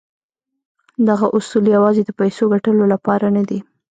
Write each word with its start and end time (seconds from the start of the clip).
دغه 1.07 1.27
اصول 1.37 1.65
يوازې 1.75 2.01
د 2.05 2.11
پيسو 2.19 2.43
ګټلو 2.53 2.83
لپاره 2.93 3.25
نه 3.35 3.43
دي. 3.49 3.59